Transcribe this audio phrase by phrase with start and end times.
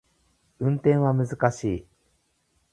[0.59, 1.85] 運転は難しい